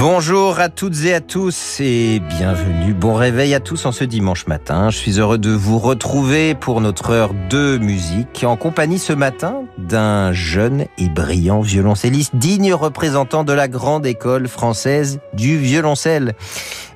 [0.00, 2.94] Bonjour à toutes et à tous et bienvenue.
[2.94, 4.88] Bon réveil à tous en ce dimanche matin.
[4.88, 9.64] Je suis heureux de vous retrouver pour notre heure de musique en compagnie ce matin
[9.76, 16.32] d'un jeune et brillant violoncelliste, digne représentant de la grande école française du violoncelle.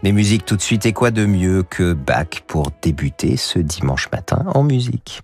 [0.03, 4.09] Mais musique tout de suite et quoi de mieux que Bach pour débuter ce dimanche
[4.13, 5.21] matin en musique?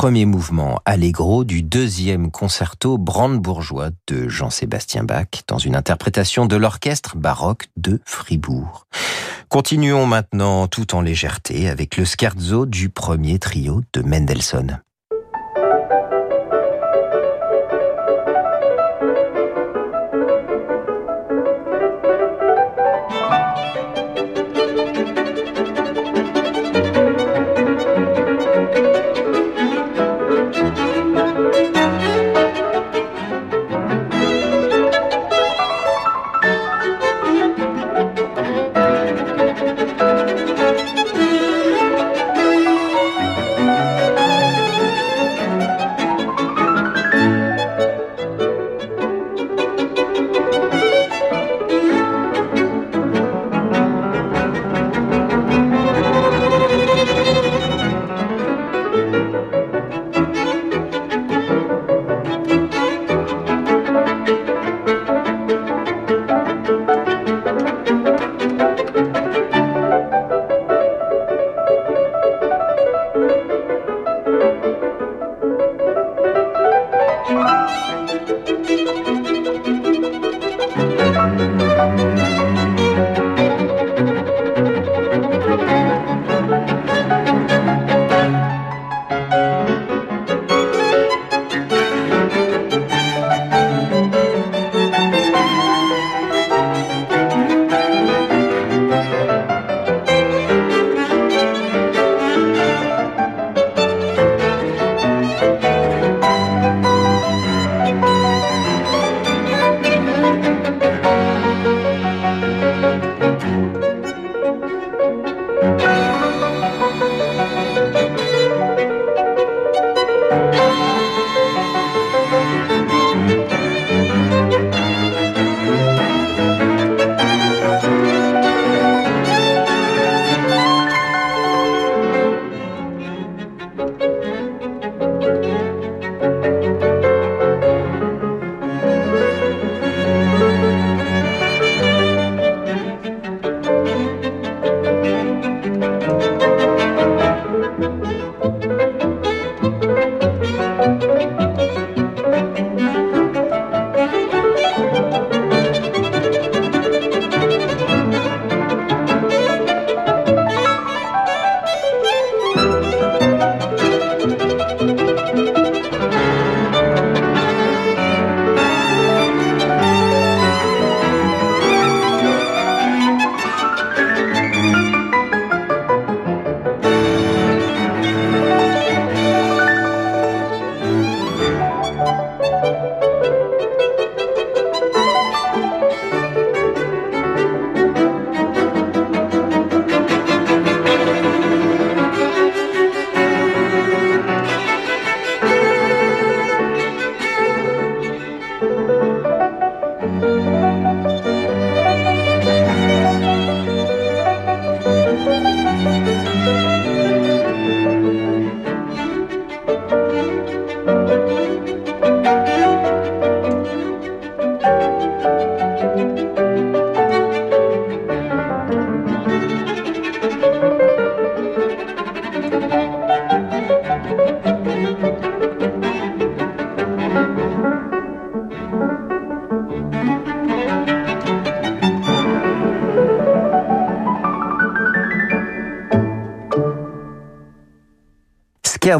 [0.00, 7.18] Premier mouvement allegro du deuxième concerto brandebourgeois de Jean-Sébastien Bach dans une interprétation de l'orchestre
[7.18, 8.86] baroque de Fribourg.
[9.50, 14.80] Continuons maintenant tout en légèreté avec le scherzo du premier trio de Mendelssohn.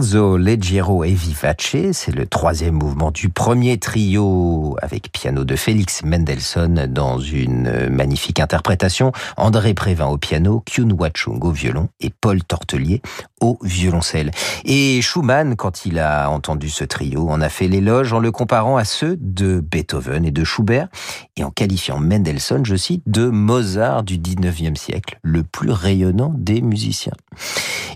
[0.00, 6.02] Scherzo Leggero e Vivace, c'est le troisième mouvement du premier trio avec piano de Félix
[6.04, 9.12] Mendelssohn dans une magnifique interprétation.
[9.36, 13.02] André Prévin au piano, Kyun Wachung au violon et Paul Tortelier
[13.40, 14.30] au violoncelle.
[14.64, 18.76] Et Schumann, quand il a entendu ce trio, en a fait l'éloge en le comparant
[18.76, 20.88] à ceux de Beethoven et de Schubert
[21.36, 26.60] et en qualifiant Mendelssohn, je cite, de Mozart du 19e siècle, le plus rayonnant des
[26.60, 27.14] musiciens.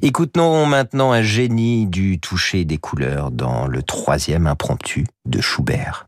[0.03, 6.07] Écoutons maintenant un génie du toucher des couleurs dans le troisième impromptu de Schubert.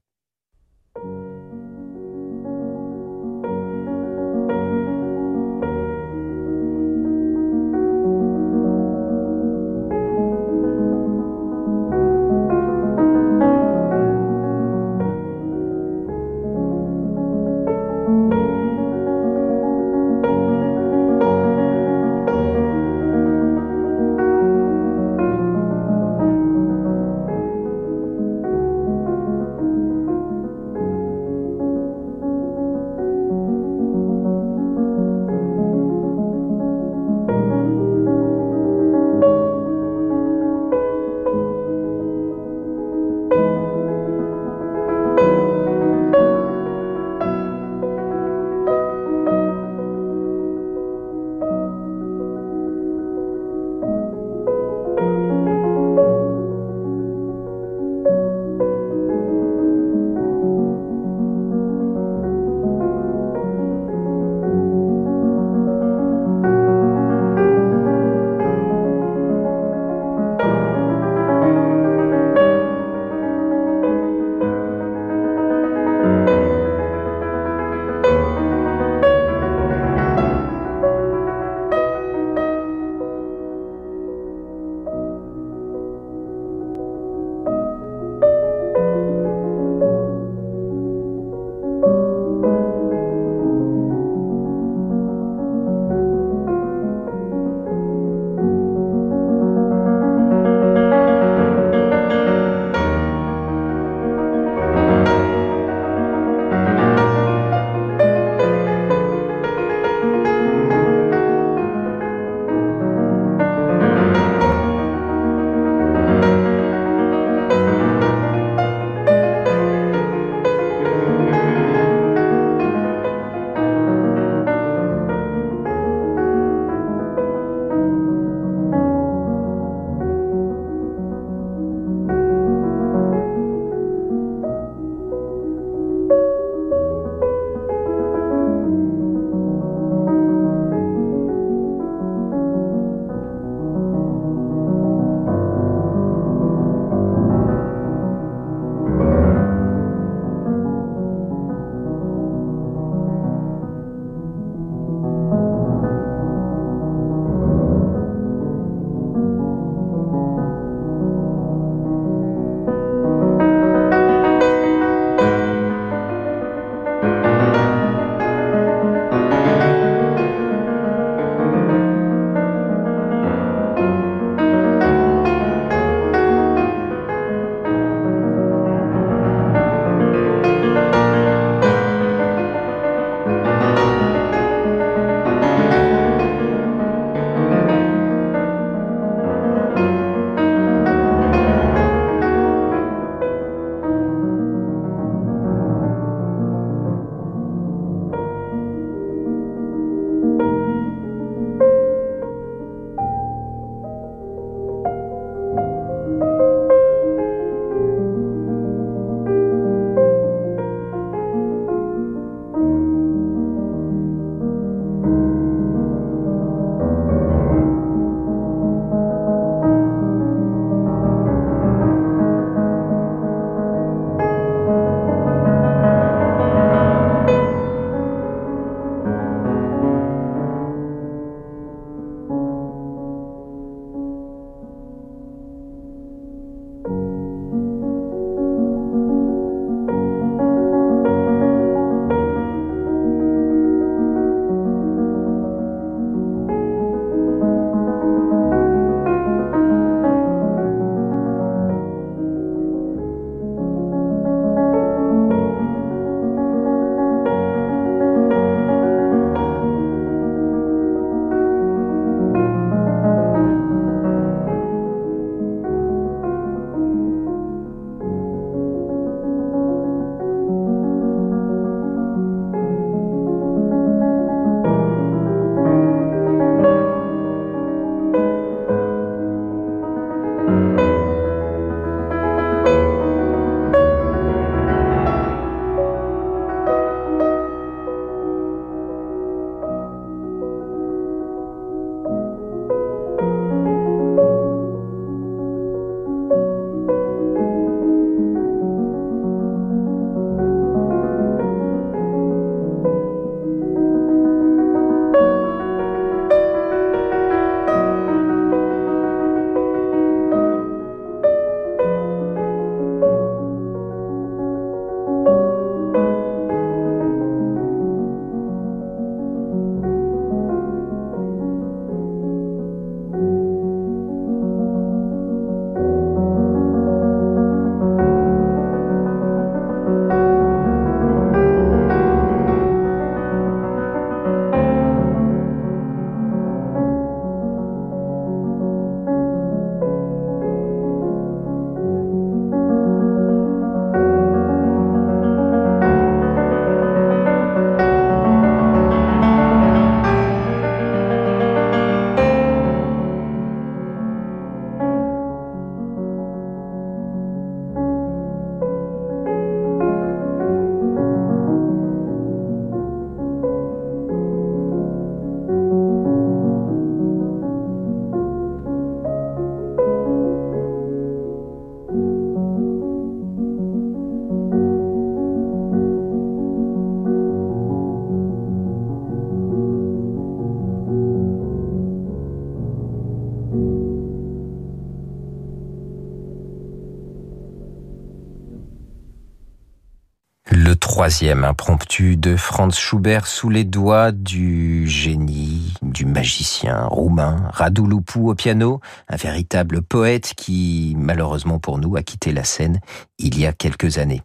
[391.07, 398.35] Troisième impromptu de Franz Schubert sous les doigts du génie, du magicien roumain Radu au
[398.35, 402.81] piano, un véritable poète qui, malheureusement pour nous, a quitté la scène
[403.21, 404.23] il y a quelques années.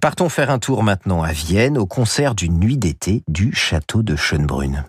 [0.00, 4.14] Partons faire un tour maintenant à Vienne au concert d'une nuit d'été du château de
[4.14, 4.84] Schönbrunn.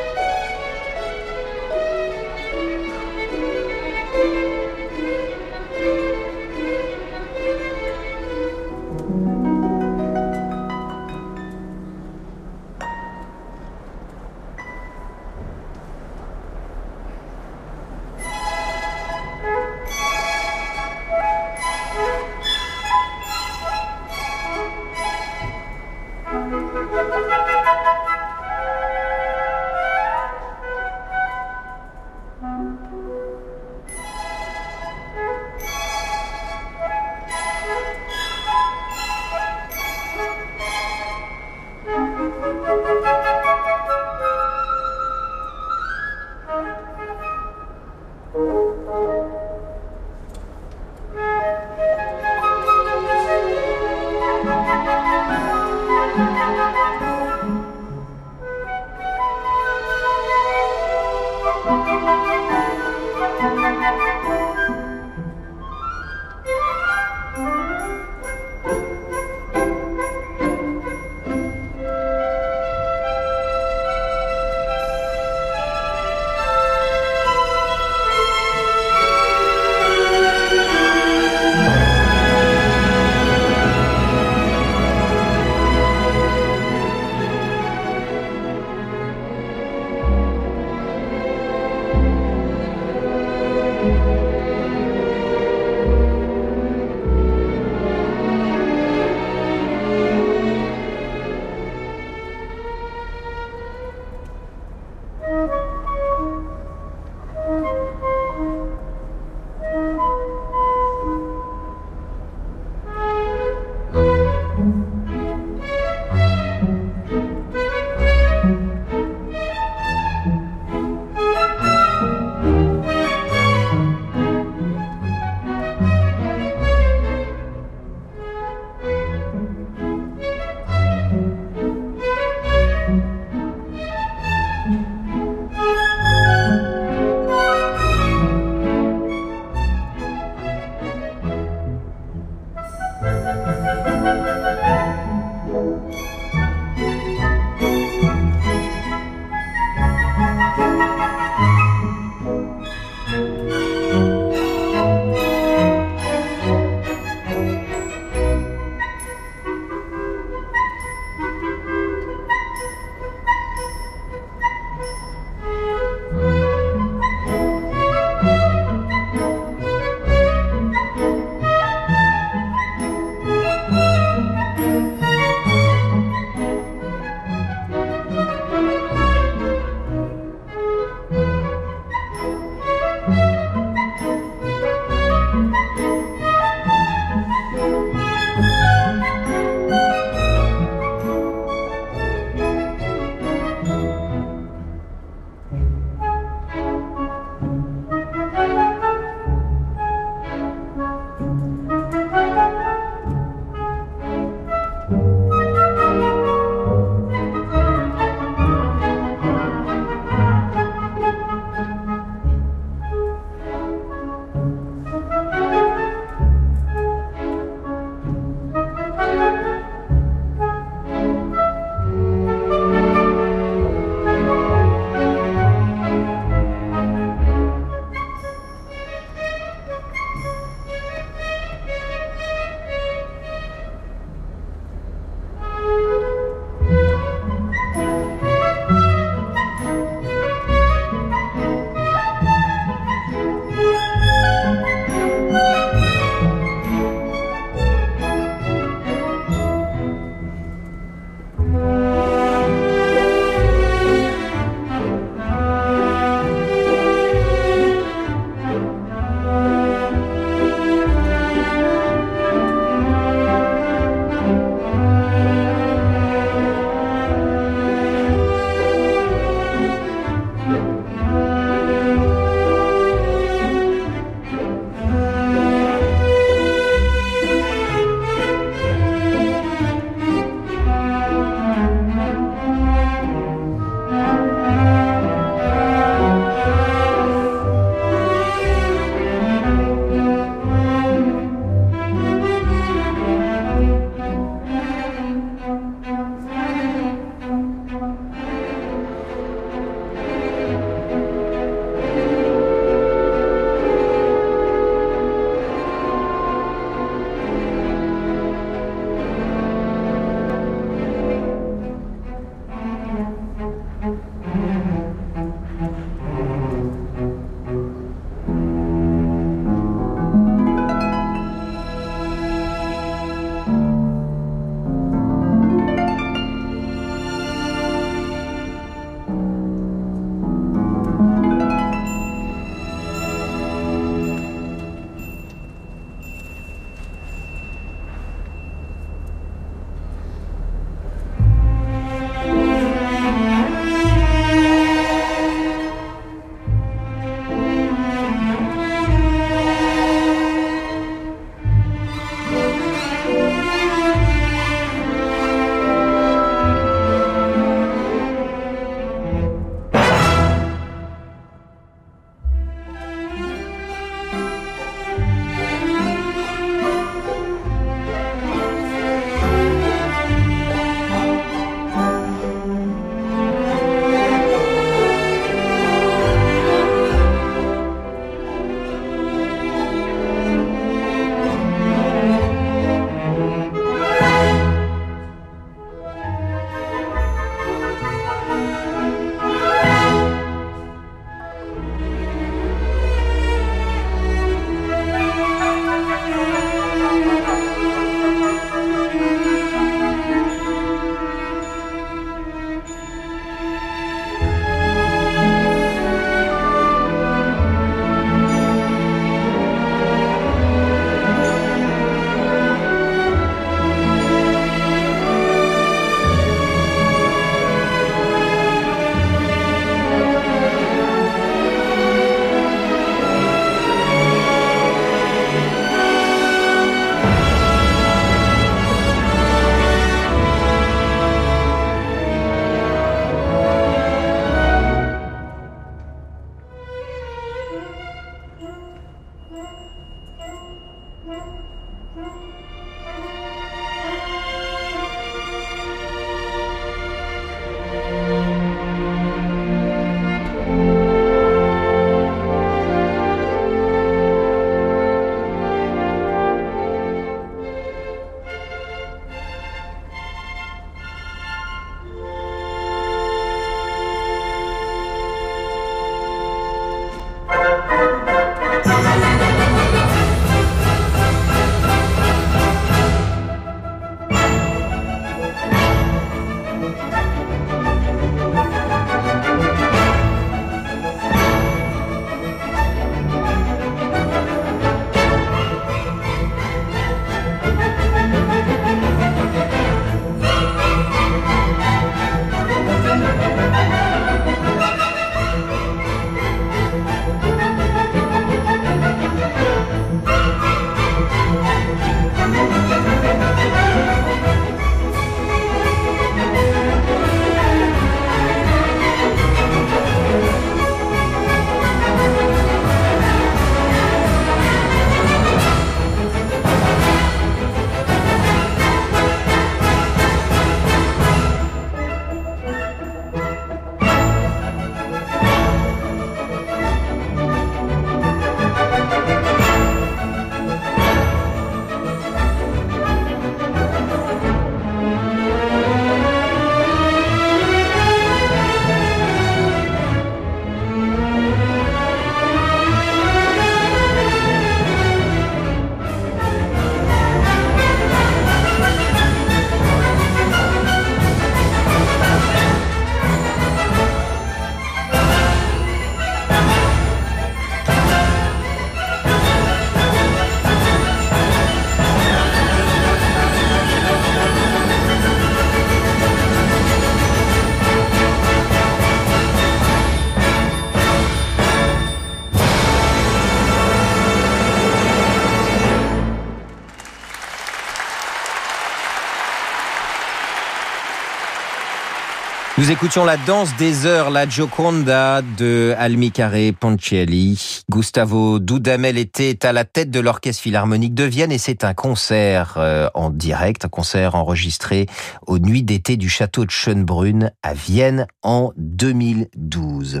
[582.72, 587.60] Écoutions la danse des heures, la Gioconda de Almicare Ponchielli.
[587.70, 592.54] Gustavo Dudamel était à la tête de l'Orchestre Philharmonique de Vienne et c'est un concert
[592.56, 594.86] euh, en direct, un concert enregistré
[595.26, 600.00] aux nuits d'été du château de Schönbrunn à Vienne en 2012.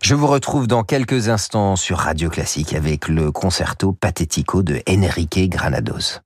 [0.00, 5.50] Je vous retrouve dans quelques instants sur Radio Classique avec le concerto Patetico de Enrique
[5.50, 6.20] Granados.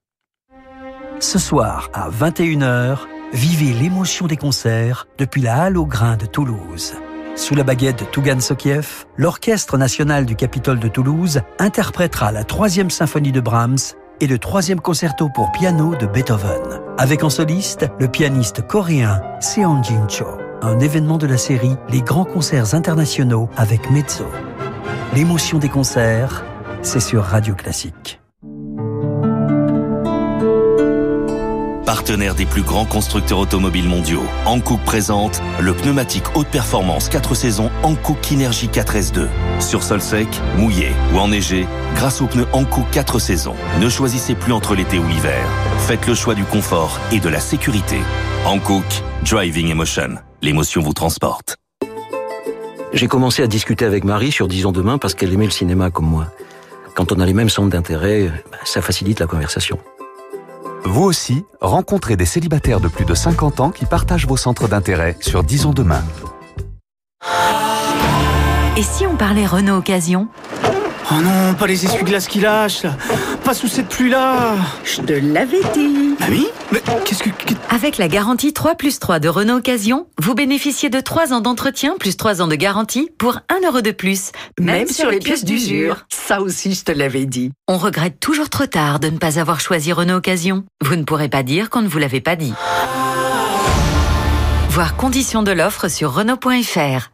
[1.18, 2.98] Ce soir à 21h,
[3.32, 6.92] Vivez l'émotion des concerts depuis la Halle au Grain de Toulouse.
[7.34, 12.90] Sous la baguette de Tougan Sokiev, l'Orchestre national du Capitole de Toulouse interprétera la troisième
[12.90, 18.08] symphonie de Brahms et le troisième concerto pour piano de Beethoven, avec en soliste le
[18.08, 20.26] pianiste coréen Seon Jin Cho.
[20.60, 24.26] Un événement de la série Les grands concerts internationaux avec Mezzo.
[25.14, 26.44] L'émotion des concerts,
[26.82, 28.21] c'est sur Radio Classique.
[31.92, 37.70] Partenaire des plus grands constructeurs automobiles mondiaux, Hankook présente le pneumatique haute performance 4 saisons
[37.82, 39.28] Hankook Kinergy 4S2.
[39.60, 40.26] Sur sol sec,
[40.56, 45.06] mouillé ou enneigé, grâce aux pneus Hankook 4 saisons, ne choisissez plus entre l'été ou
[45.06, 45.46] l'hiver.
[45.80, 47.98] Faites le choix du confort et de la sécurité.
[48.46, 48.86] Hankook
[49.28, 50.14] Driving Emotion.
[50.40, 51.58] L'émotion vous transporte.
[52.94, 56.06] J'ai commencé à discuter avec Marie sur Disons demain parce qu'elle aimait le cinéma comme
[56.06, 56.28] moi.
[56.94, 59.78] Quand on a les mêmes centres d'intérêt, bah, ça facilite la conversation.
[60.84, 65.16] Vous aussi, rencontrez des célibataires de plus de 50 ans qui partagent vos centres d'intérêt
[65.20, 66.02] sur Disons demain.
[68.76, 70.26] Et si on parlait Renault Occasion?
[71.10, 72.96] Oh non, pas les essuie-glaces qui lâchent, là.
[73.44, 74.54] Pas sous cette pluie-là.
[74.84, 76.14] Je te l'avais dit.
[76.20, 77.30] Bah oui Mais qu'est-ce que...
[77.70, 81.96] Avec la garantie 3 plus 3 de Renault Occasion, vous bénéficiez de 3 ans d'entretien
[81.98, 84.30] plus 3 ans de garantie pour 1 euro de plus.
[84.60, 86.06] Même, sur, les pièces d'usure.
[86.08, 87.50] Ça aussi, je te l'avais dit.
[87.66, 90.64] On regrette toujours trop tard de ne pas avoir choisi Renault Occasion.
[90.80, 92.54] Vous ne pourrez pas dire qu'on ne vous l'avait pas dit.
[94.68, 97.11] Voir conditions de l'offre sur Renault.fr.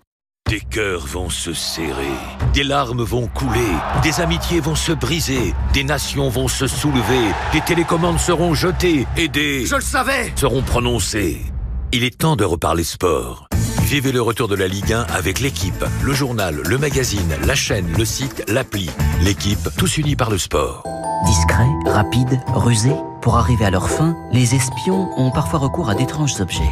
[0.48, 2.16] Des cœurs vont se serrer,
[2.54, 3.60] des larmes vont couler,
[4.02, 7.20] des amitiés vont se briser, des nations vont se soulever,
[7.52, 9.66] des télécommandes seront jetées et des...
[9.66, 11.42] Je le savais seront prononcées.
[11.92, 13.46] Il est temps de reparler sport.
[13.82, 17.92] Vivez le retour de la Ligue 1 avec l'équipe, le journal, le magazine, la chaîne,
[17.98, 18.88] le site, l'appli.
[19.20, 20.82] L'équipe, tous unis par le sport.
[21.26, 26.40] Discret, rapide, rusé, pour arriver à leur fin, les espions ont parfois recours à d'étranges
[26.40, 26.62] objets.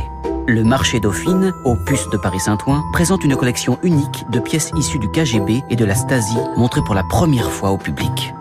[0.49, 5.09] Le marché Dauphine, au puce de Paris-Saint-Ouen, présente une collection unique de pièces issues du
[5.11, 8.33] KGB et de la Stasi, montrées pour la première fois au public.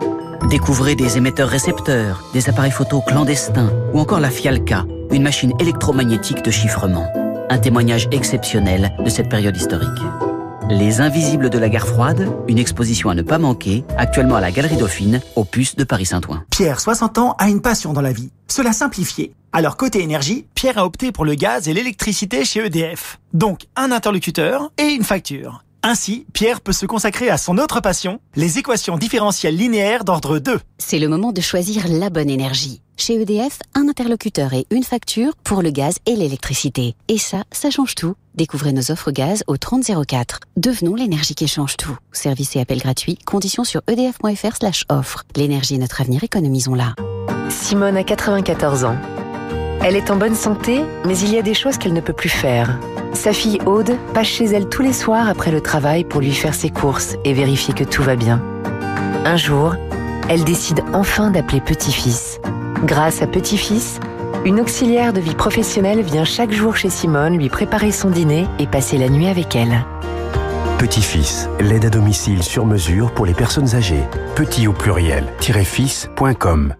[0.48, 6.50] Découvrez des émetteurs-récepteurs, des appareils photo clandestins, ou encore la Fialka, une machine électromagnétique de
[6.52, 7.08] chiffrement.
[7.50, 9.88] Un témoignage exceptionnel de cette période historique.
[10.68, 14.50] Les Invisibles de la guerre froide, une exposition à ne pas manquer, actuellement à la
[14.50, 16.42] Galerie Dauphine, au puce de Paris-Saint-Ouen.
[16.50, 19.32] Pierre, 60 ans, a une passion dans la vie, se la simplifier.
[19.52, 23.20] Alors côté énergie, Pierre a opté pour le gaz et l'électricité chez EDF.
[23.32, 25.62] Donc un interlocuteur et une facture.
[25.84, 30.58] Ainsi, Pierre peut se consacrer à son autre passion, les équations différentielles linéaires d'ordre 2.
[30.78, 32.82] C'est le moment de choisir la bonne énergie.
[32.98, 36.94] Chez EDF, un interlocuteur et une facture pour le gaz et l'électricité.
[37.08, 38.14] Et ça, ça change tout.
[38.34, 40.40] Découvrez nos offres gaz au 3004.
[40.56, 41.94] Devenons l'énergie qui change tout.
[42.12, 43.18] Service et appel gratuit.
[43.26, 45.24] Conditions sur edf.fr slash offre.
[45.36, 46.94] L'énergie est notre avenir, économisons-la.
[47.50, 48.96] Simone a 94 ans.
[49.84, 52.30] Elle est en bonne santé, mais il y a des choses qu'elle ne peut plus
[52.30, 52.78] faire.
[53.12, 56.54] Sa fille Aude passe chez elle tous les soirs après le travail pour lui faire
[56.54, 58.42] ses courses et vérifier que tout va bien.
[59.26, 59.74] Un jour,
[60.30, 62.40] elle décide enfin d'appeler Petit-Fils.
[62.84, 64.00] Grâce à Petit-Fils,
[64.44, 68.66] une auxiliaire de vie professionnelle vient chaque jour chez Simone lui préparer son dîner et
[68.66, 69.82] passer la nuit avec elle.
[70.78, 74.04] Petit-Fils, l'aide à domicile sur mesure pour les personnes âgées.
[74.34, 76.74] Petit au pluriel-fils.com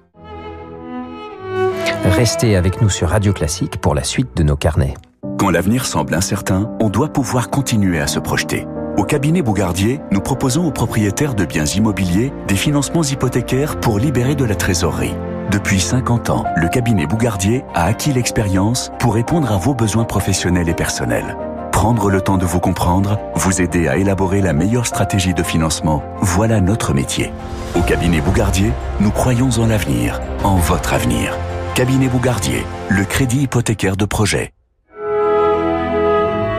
[2.05, 4.93] Restez avec nous sur Radio Classique pour la suite de nos carnets.
[5.39, 8.67] Quand l'avenir semble incertain, on doit pouvoir continuer à se projeter.
[8.97, 14.35] Au cabinet Bougardier, nous proposons aux propriétaires de biens immobiliers des financements hypothécaires pour libérer
[14.35, 15.15] de la trésorerie.
[15.51, 20.69] Depuis 50 ans, le cabinet Bougardier a acquis l'expérience pour répondre à vos besoins professionnels
[20.69, 21.37] et personnels.
[21.71, 26.03] Prendre le temps de vous comprendre, vous aider à élaborer la meilleure stratégie de financement,
[26.21, 27.33] voilà notre métier.
[27.77, 31.37] Au cabinet Bougardier, nous croyons en l'avenir, en votre avenir.
[31.77, 34.53] Cabinet Bougardier, le crédit hypothécaire de projet.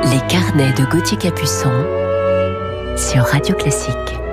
[0.03, 1.73] Les carnets de Gauthier Capuçon
[2.95, 4.26] sur Radio Classique.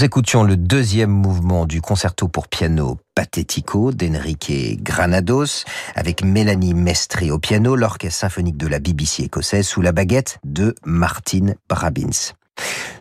[0.00, 7.30] Nous écoutions le deuxième mouvement du concerto pour piano Patetico d'Enrique Granados avec Mélanie Mestre
[7.30, 12.32] au piano, l'orchestre symphonique de la BBC écossaise sous la baguette de Martin Brabins.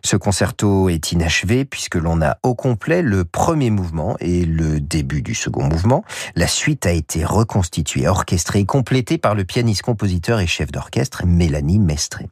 [0.04, 5.22] Ce concerto est inachevé puisque l'on a au complet le premier mouvement et le début
[5.22, 6.04] du second mouvement.
[6.36, 11.26] La suite a été reconstituée, orchestrée et complétée par le pianiste, compositeur et chef d'orchestre
[11.26, 12.24] Mélanie Mestre.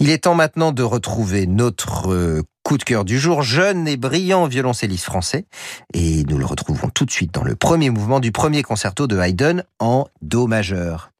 [0.00, 3.96] Il est temps maintenant de retrouver notre euh, coup de cœur du jour, jeune et
[3.96, 5.44] brillant violoncelliste français.
[5.92, 9.18] Et nous le retrouvons tout de suite dans le premier mouvement du premier concerto de
[9.18, 11.10] Haydn en Do majeur.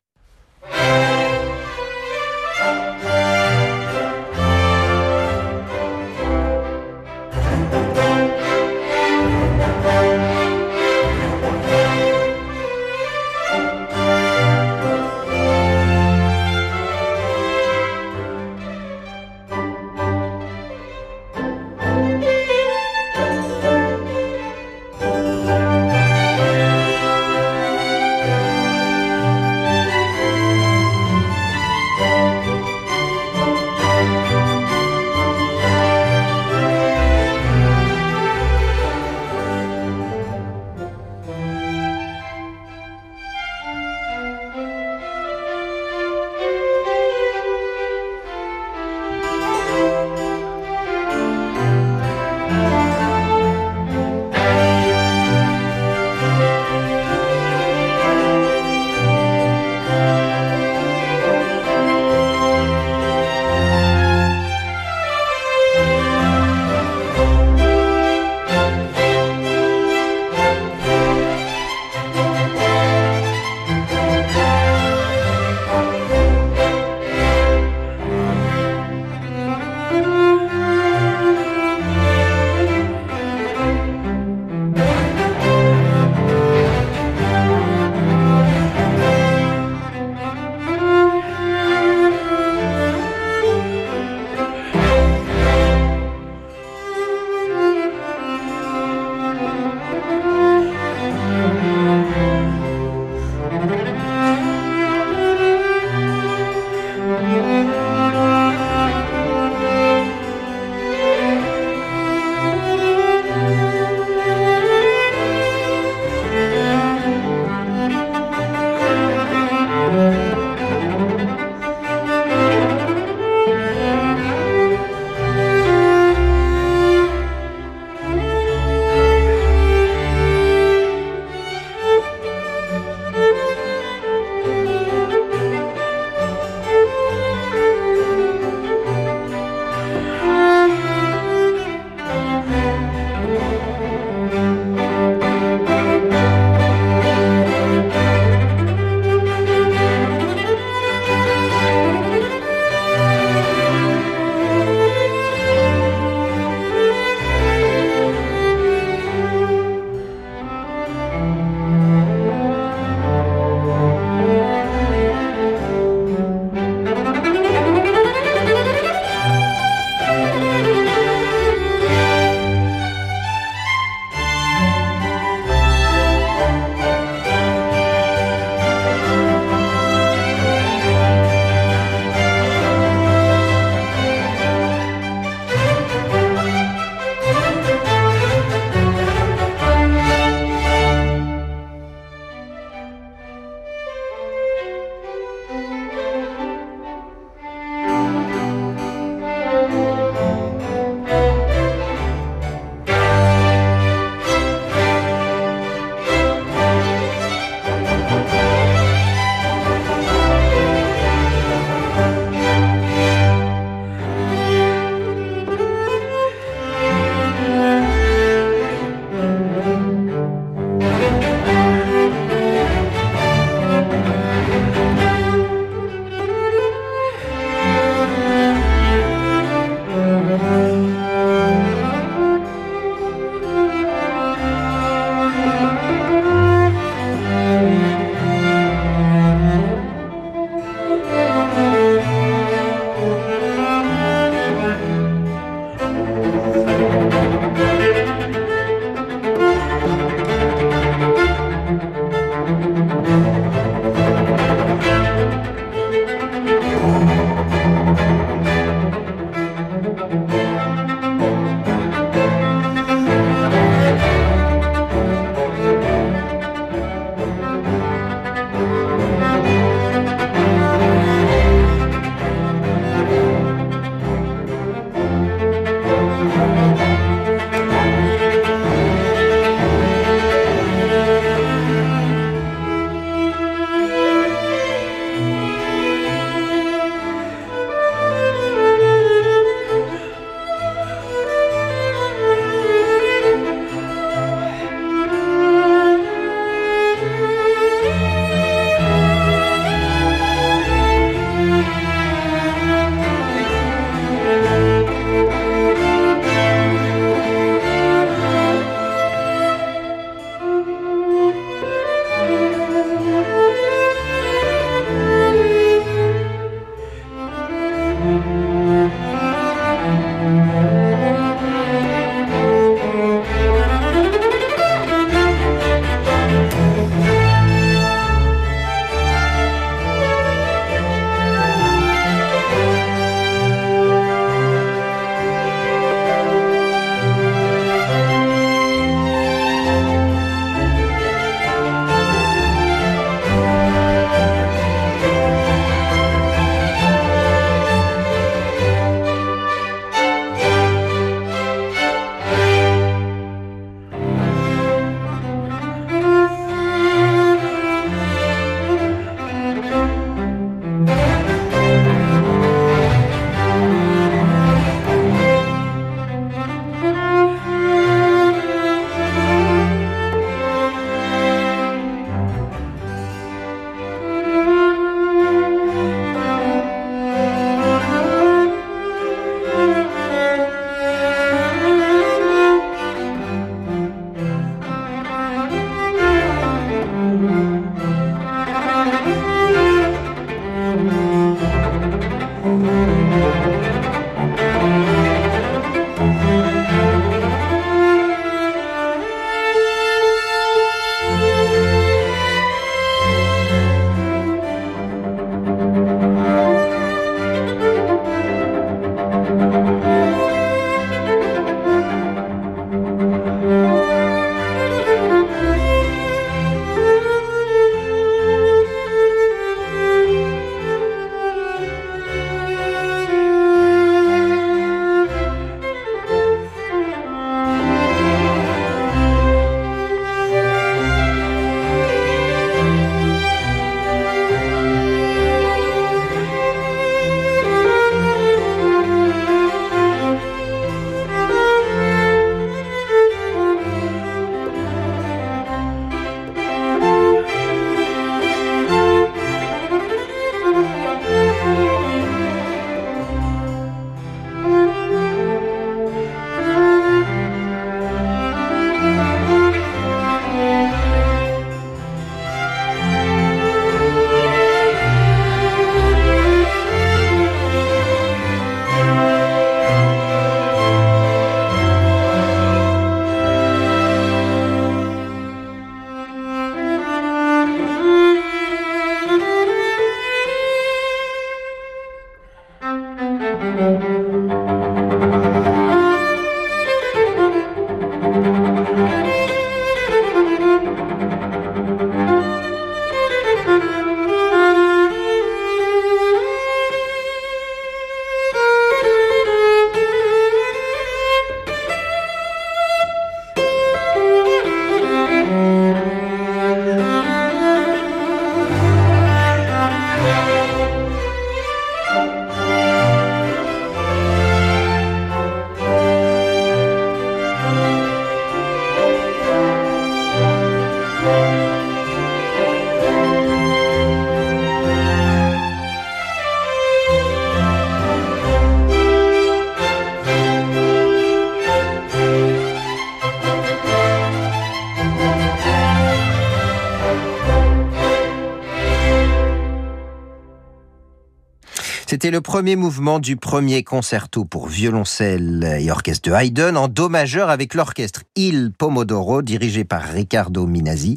[542.30, 547.54] Premier mouvement du premier concerto pour violoncelle et orchestre de Haydn en do majeur avec
[547.54, 550.94] l'orchestre Il Pomodoro dirigé par Riccardo Minazzi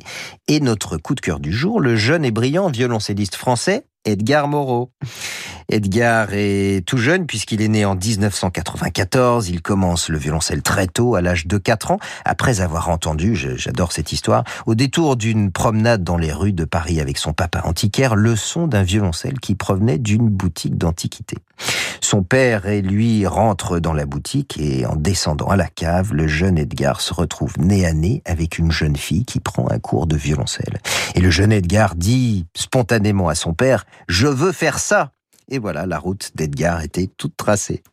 [0.48, 4.92] et notre coup de cœur du jour, le jeune et brillant violoncelliste français Edgar Moreau.
[5.70, 9.50] Edgar est tout jeune puisqu'il est né en 1994.
[9.50, 13.92] Il commence le violoncelle très tôt, à l'âge de 4 ans, après avoir entendu, j'adore
[13.92, 18.16] cette histoire, au détour d'une promenade dans les rues de Paris avec son papa antiquaire,
[18.16, 21.38] le son d'un violoncelle qui provenait d'une boutique d'antiquité.
[22.02, 26.28] Son père et lui rentrent dans la boutique et en descendant à la cave, le
[26.28, 30.06] jeune Edgar se retrouve nez à nez avec une jeune fille qui prend un cours
[30.06, 30.80] de violoncelle.
[31.16, 35.12] Et le jeune Edgar dit spontanément à son père, je veux faire ça.
[35.50, 37.84] Et voilà, la route d'Edgar était toute tracée.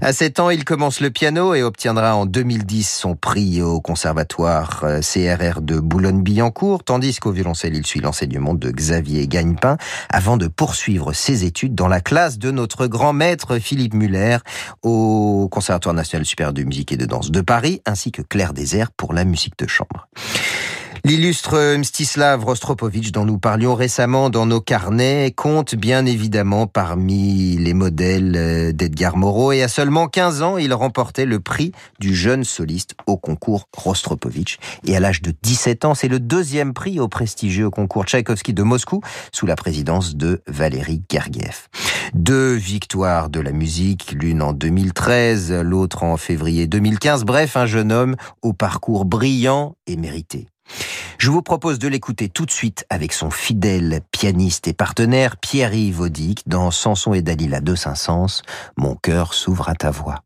[0.00, 4.82] À 7 ans, il commence le piano et obtiendra en 2010 son prix au conservatoire
[4.84, 9.76] euh, CRR de Boulogne-Billancourt, tandis qu'au violoncelle, il suit l'enseignement de Xavier Gagnepin
[10.08, 14.38] avant de poursuivre ses études dans la classe de notre grand maître Philippe Muller
[14.82, 18.90] au Conservatoire national supérieur de musique et de danse de Paris, ainsi que Claire Désert
[18.92, 20.08] pour la musique de chambre.
[21.06, 27.74] L'illustre Mstislav Rostropovitch dont nous parlions récemment dans nos carnets compte bien évidemment parmi les
[27.74, 32.42] modèles euh, d'Edgar Moreau et à seulement 15 ans, il remportait le prix du jeune
[32.42, 34.58] soliste au concours Rostropovitch.
[34.84, 38.64] Et à l'âge de 17 ans, c'est le deuxième prix au prestigieux concours Tchaïkovski de
[38.64, 39.00] Moscou
[39.30, 41.68] sous la présidence de Valérie Gergiev.
[42.14, 47.24] Deux victoires de la musique, l'une en 2013, l'autre en février 2015.
[47.24, 50.48] Bref, un jeune homme au parcours brillant et mérité.
[51.18, 56.00] Je vous propose de l'écouter tout de suite avec son fidèle pianiste et partenaire Pierre-Yves
[56.00, 58.42] Audic dans Samson et Dalila de Saint-Saëns,
[58.76, 60.25] Mon cœur s'ouvre à ta voix.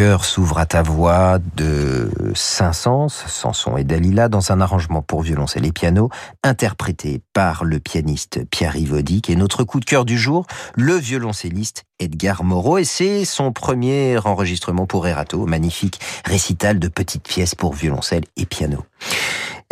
[0.00, 5.66] Cœur s'ouvre à ta voix de Saint-Saëns, Samson et Dalila, dans un arrangement pour violoncelle
[5.66, 6.08] et piano,
[6.42, 9.28] interprété par le pianiste Pierre Yvodic.
[9.28, 12.78] Et notre coup de cœur du jour, le violoncelliste Edgar Moreau.
[12.78, 18.46] Et c'est son premier enregistrement pour Erato, magnifique récital de petites pièces pour violoncelle et
[18.46, 18.86] piano.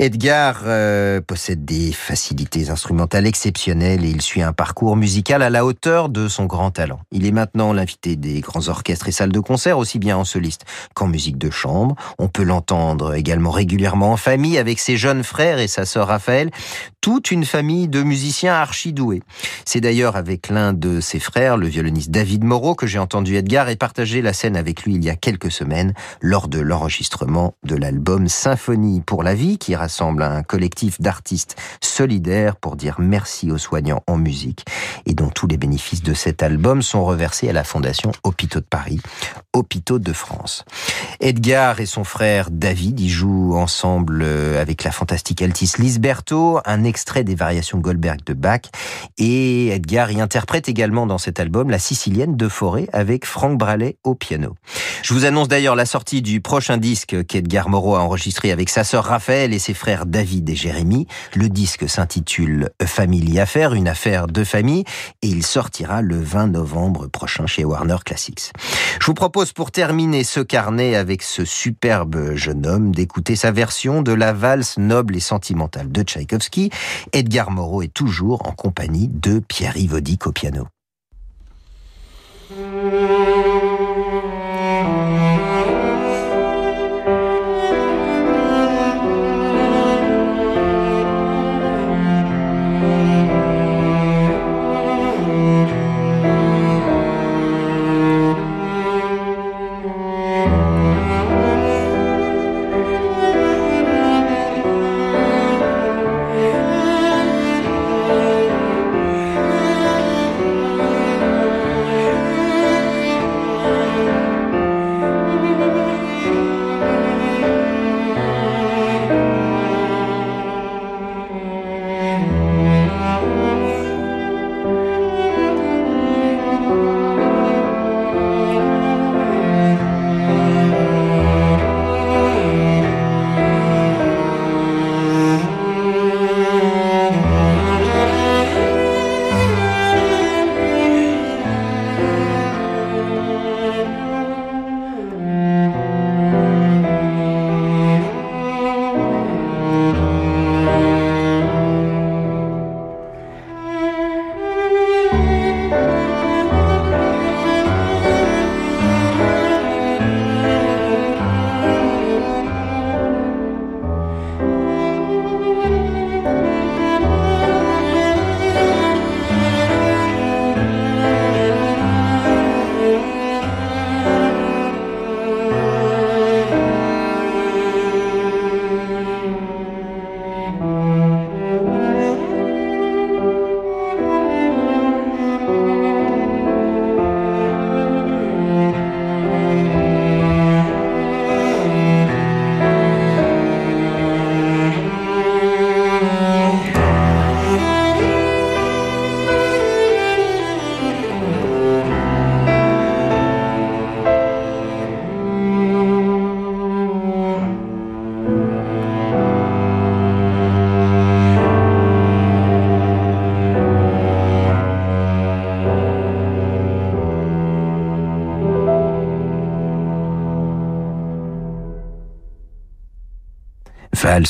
[0.00, 5.64] Edgar euh, possède des facilités instrumentales exceptionnelles et il suit un parcours musical à la
[5.64, 7.00] hauteur de son grand talent.
[7.10, 10.66] Il est maintenant l'invité des grands orchestres et salles de concert, aussi bien en soliste
[10.94, 11.96] qu'en musique de chambre.
[12.20, 16.52] On peut l'entendre également régulièrement en famille avec ses jeunes frères et sa sœur Raphaël,
[17.08, 19.22] toute une famille de musiciens archi-doués.
[19.64, 23.70] C'est d'ailleurs avec l'un de ses frères, le violoniste David Moreau, que j'ai entendu Edgar
[23.70, 27.76] et partagé la scène avec lui il y a quelques semaines lors de l'enregistrement de
[27.76, 33.56] l'album Symphonie pour la vie qui rassemble un collectif d'artistes solidaires pour dire merci aux
[33.56, 34.66] soignants en musique
[35.06, 38.66] et dont tous les bénéfices de cet album sont reversés à la Fondation Hôpitaux de
[38.66, 39.00] Paris,
[39.54, 40.66] Hôpitaux de France.
[41.20, 46.84] Edgar et son frère David y jouent ensemble euh, avec la fantastique altiste Lisberto, un
[46.98, 48.62] extrait des variations Goldberg de Bach
[49.18, 53.98] et Edgar y interprète également dans cet album la Sicilienne de Forêt avec Franck Bralet
[54.02, 54.56] au piano.
[55.04, 58.82] Je vous annonce d'ailleurs la sortie du prochain disque qu'Edgar Moreau a enregistré avec sa
[58.82, 61.06] sœur Raphaël et ses frères David et Jérémy.
[61.36, 64.82] Le disque s'intitule Family Affair, une affaire de famille,
[65.22, 68.50] et il sortira le 20 novembre prochain chez Warner Classics.
[69.00, 74.02] Je vous propose pour terminer ce carnet avec ce superbe jeune homme d'écouter sa version
[74.02, 76.70] de la valse noble et sentimentale de Tchaïkovski.
[77.12, 80.66] Edgar Moreau est toujours en compagnie de Pierre Yvodic au piano.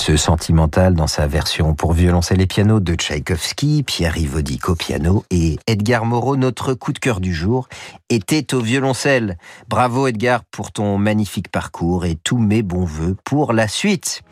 [0.09, 5.24] Valse sentimentale dans sa version pour violoncelle et piano de Tchaïkovski, Pierre Yvodic au piano
[5.30, 7.68] et Edgar Moreau, notre coup de cœur du jour,
[8.11, 9.36] était au violoncelle.
[9.68, 14.22] Bravo Edgar pour ton magnifique parcours et tous mes bons voeux pour la suite.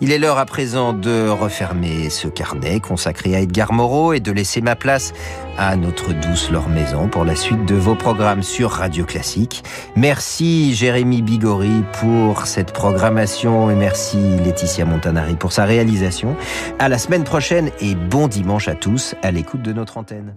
[0.00, 4.32] Il est l'heure à présent de refermer ce carnet consacré à Edgar Moreau et de
[4.32, 5.12] laisser ma place
[5.58, 9.62] à notre douce Laure Maison pour la suite de vos programmes sur Radio Classique.
[9.96, 16.36] Merci Jérémy Bigori pour cette programmation et merci Laetitia Montanari pour sa réalisation.
[16.78, 20.34] À la semaine prochaine et bon dimanche à tous à l'écoute de notre antenne.